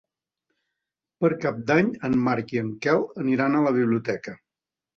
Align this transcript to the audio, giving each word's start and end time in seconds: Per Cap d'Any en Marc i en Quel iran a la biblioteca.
Per 1.25 1.29
Cap 1.43 1.59
d'Any 1.67 1.93
en 2.11 2.17
Marc 2.29 2.55
i 2.57 2.63
en 2.63 2.73
Quel 2.89 3.07
iran 3.37 3.61
a 3.61 3.65
la 3.69 3.77
biblioteca. 3.79 4.39